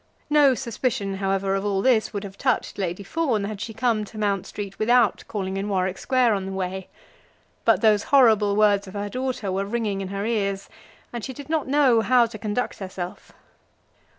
[0.31, 4.17] No suspicion, however, of all this would have touched Lady Fawn had she come to
[4.17, 6.87] Mount Street without calling in Warwick Square on the way.
[7.65, 10.69] But those horrible words of her daughter were ringing in her ears,
[11.13, 13.31] and she did not know how to conduct herself.